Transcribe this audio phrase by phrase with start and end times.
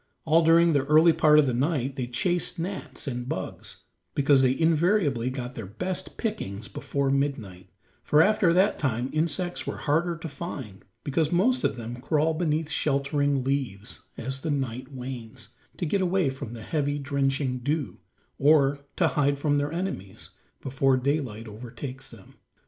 [0.25, 3.83] All during the early part of the night they chased gnats and bugs,
[4.15, 7.69] because they invariably got their best pickings before midnight,
[8.03, 12.71] for after that time insects were harder to find because most of them crawl beneath
[12.71, 17.99] sheltering leaves, as the night wanes, to get away from the heavy, drenching dew,
[18.39, 20.31] or hide from their enemies
[20.61, 22.37] before daylight overtakes them.